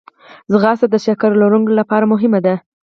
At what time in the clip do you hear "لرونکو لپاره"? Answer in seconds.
1.41-2.05